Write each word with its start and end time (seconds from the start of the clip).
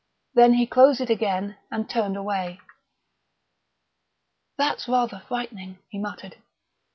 Then 0.33 0.53
he 0.55 0.65
closed 0.65 0.99
it 0.99 1.11
again 1.11 1.57
and 1.69 1.87
turned 1.87 2.17
away. 2.17 2.59
"That's 4.57 4.87
rather 4.87 5.19
frightening," 5.27 5.77
he 5.89 5.99
muttered. 5.99 6.37